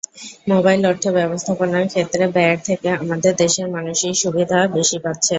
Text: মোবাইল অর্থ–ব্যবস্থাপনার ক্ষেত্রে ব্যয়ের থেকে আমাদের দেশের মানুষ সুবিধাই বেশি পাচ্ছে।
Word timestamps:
মোবাইল 0.47 0.81
অর্থ–ব্যবস্থাপনার 0.87 1.85
ক্ষেত্রে 1.91 2.23
ব্যয়ের 2.33 2.59
থেকে 2.67 2.87
আমাদের 3.01 3.33
দেশের 3.41 3.67
মানুষ 3.75 3.97
সুবিধাই 4.21 4.67
বেশি 4.75 4.97
পাচ্ছে। 5.03 5.29